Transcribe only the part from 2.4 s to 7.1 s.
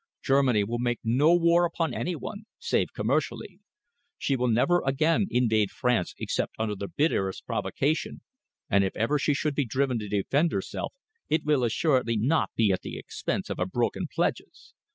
save commercially. She will never again invade France except under the